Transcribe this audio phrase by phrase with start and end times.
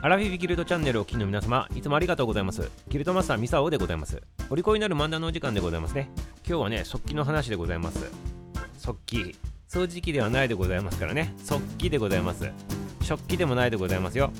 [0.00, 2.70] アラフィビギルドチャンネルをお聞きの皆様、いつもありがとうございます。
[2.88, 4.22] ギルドマスターミサオでございます。
[4.48, 6.08] お利口になる漫談のお時間でございますね。
[6.46, 8.08] 今日はね、速記の話でございます。
[8.78, 9.34] 速記。
[9.68, 11.34] 掃除機ではないでございますからね。
[11.38, 12.48] 速記でございます。
[13.02, 14.30] 食器でもないでございますよ。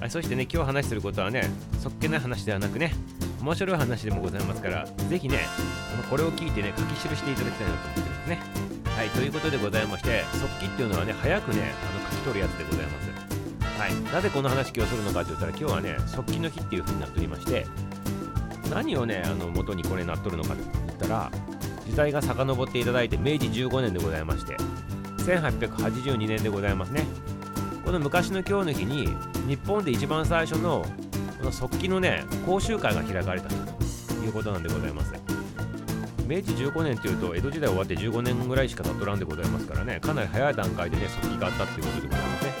[0.00, 1.48] はい、そしてね、今日話することはね、
[1.80, 2.92] そっけない話ではなくね、
[3.40, 5.46] 面白い話でもございますから、ぜひね、
[5.94, 8.38] あのこれを聞いてね、書き記していただきたいなと思ってるんですね。
[8.96, 13.13] はい、ということでございまして、速記っていうのはね、早くね、あの書き取るやつでございます。
[13.78, 17.66] はい、なぜこの話今日するのかと言ったら今日はね速記の日っていう風になっておりまして
[18.70, 21.30] 何をねあの元にこれなっとるのかと言ったら
[21.84, 24.56] 時代が遡っていただいて明治15年でございまして
[25.24, 27.06] 1882年でございますね。
[27.84, 29.08] この昔の今日の日に
[29.46, 30.84] 日本で一番最初の
[31.38, 33.54] この速記のね講習会が開かれたと
[34.24, 35.12] いうことなんでございます。
[36.26, 42.53] 明治15年っていうと江戸時代終わって15年ぐらいしか経っとらんでございますからねかなり早い段階でね速記があったっていうことでございますね。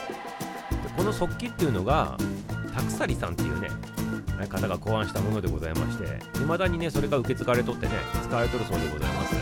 [1.04, 2.16] この速記っていうのが
[2.74, 3.68] タクサリさんっていうね
[4.48, 7.92] 方が考案したものでございまして未だにねそれが受け継がれとってね
[8.22, 9.36] 使われとるそうでございます。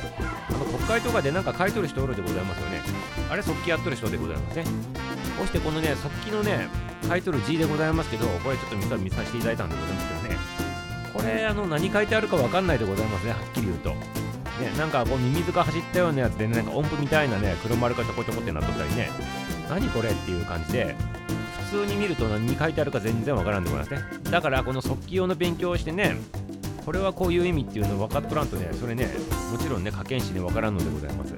[0.49, 2.81] あの国会とかでなんか書いとる人おるでございますよね。
[3.31, 4.65] あれ速記やっとる人でございますね。
[5.39, 6.67] こうしてこのね速記のね
[7.09, 10.39] 書いとる字でございますけどこれちょっと見さ見させていただいたんでございますけどね。
[11.15, 13.91] これあの何書いてあるかわかんないでございますねはっきり言うと。
[13.91, 13.97] ね、
[14.77, 19.09] なんかこうミミズが走ったようなやつでね、なんか音符みたいなね、黒丸がちょこちょこってなっとったりね、
[19.71, 20.95] 何これっていう感じで、
[21.73, 24.31] 通に見ると何書いてあるか全然わからんでございますね。
[24.31, 26.17] だからこの速記用の勉強をしてね、
[26.85, 29.09] これはこういう意味っていうの分かっとらんとね、それね、
[29.51, 31.35] もちろんね、書けんしね、わからんのでございます。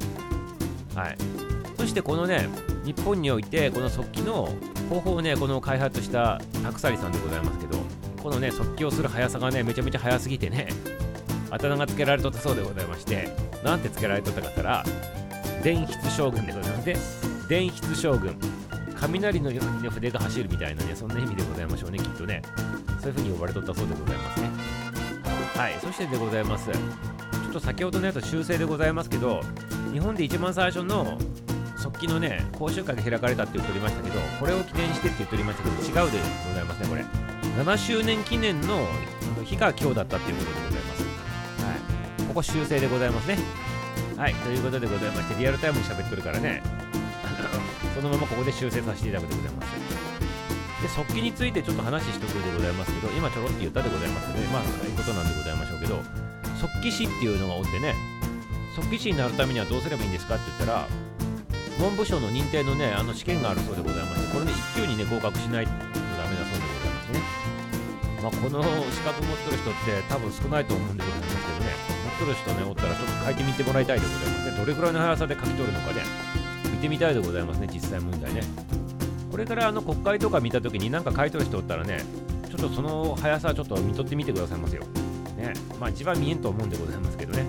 [0.97, 1.17] はい。
[1.79, 2.49] そしてこのね、
[2.85, 4.49] 日本において、この速記の
[4.91, 7.79] 方法をね、この開発したタクサリさんでございますけど、
[8.21, 10.69] このね、速記をする速さがね、めちゃめちゃ速すぎてね、
[11.51, 13.29] あだ名が付けられとったそうでございまして、
[13.63, 14.85] なんて付けられとったかったら、
[15.63, 16.97] 電筆将軍でございますね。
[17.49, 18.37] 電筆将軍。
[19.09, 22.43] 雷のようにね、筆が走るみたいなね、そんな意味でございましょうね、きっとね。
[23.01, 24.51] そういう風に呼ばれとったそうでございますね。
[25.57, 26.71] はい、そしてでございます。
[26.71, 29.41] ちょっと先ほどのやつ修正でございますけど、
[29.93, 31.19] 日本で一番最初の
[31.77, 37.05] 速記のね、講習会が開かれたって言っておりましたけど、これを記念してって言っておりましたけど、違うでございますね、これ。
[37.63, 41.03] 7周年記念のあの日が今日だったっていうことでございます。
[41.03, 41.09] は
[42.25, 43.39] い、ここ修正でございますね。
[44.17, 46.63] はい、ということでございまして、リアルタイムに喋っとるからね、
[47.95, 49.73] そのままここで修正させていただくでございます。
[50.83, 56.03] で、速記についてちょっと話しておくでございますけど、今ちょろって言ったでございますけどね、まあ、そういうことなんでございましょうけど、
[56.61, 57.95] 速記士っていうのがおってね、
[58.77, 60.89] 速記士になるためにはどうすればいいんですかって言ったら、
[61.79, 65.79] 文部省の認定のね、あの試験があるそうでございまして、これね、一級にね、合格しないとダ
[66.29, 67.23] メだそうでございますね。
[68.23, 71.73] まあ、この資格持ってる人って多分少ないと思うんでございますけどね、
[72.05, 74.57] 持ってる人ね、おったらちょっと書いてみてもらいたいでございますね。
[74.59, 76.03] どれくらいの速さで書き取るのかね、
[76.85, 78.43] てみたいでございますね、実際問題ね。
[79.31, 82.05] これからあの国会とか見たときに何か書いとる人おったらね、
[82.49, 84.83] ちょっとその速さちょっと見とってみてくださいますよ。
[85.37, 87.47] ね、まあ一番見えんと思うんでございますけどね、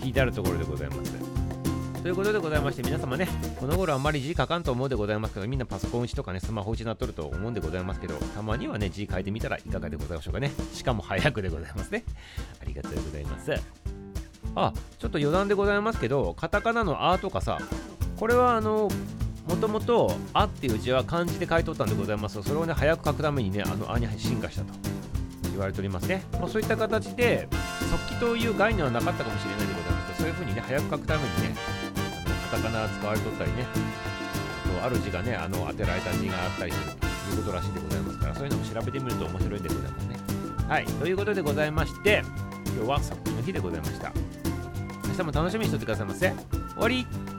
[0.00, 1.18] 聞いてあるところでございます。
[2.02, 3.28] ということでございまして、皆様ね、
[3.58, 10.52] この頃あんまり字書かんと思うでございますけど、みんなパソコン打ちとかね、スマホ打ちになっとると思うんでございますけど、たまにはね、字書いてみたらいかがでございましょうかね。
[10.72, 12.04] しかも早くでございますね。
[12.62, 13.52] ありがとうございます。
[14.54, 17.58] あ、ちょっと余談でございますけど、カタカナのあとかさ、
[18.18, 18.90] これはあの、
[19.48, 24.74] もともと「あ」っていう字は漢字で書いとったんでございますがそれをね早く書くためにねあの「あ」に進化したと
[25.50, 27.48] 言われておりますね、まあ、そういった形で
[27.90, 31.54] 速記という概念はなかったかもしれないでございますけどそういうふうにね早く書くためにね
[31.96, 33.66] あのカタカナ使われとったりね
[34.66, 40.16] あとある字がねあの当てられた字があったりするということらしいでございますからそういうのも調べてみると面白いんでございますね。
[40.68, 40.84] はい。
[40.84, 42.22] ということでございまして
[42.76, 44.12] 今日は速記の日でございました。
[45.08, 46.32] 明日も楽しみにしておいてくださいませ。
[46.74, 47.37] 終わり。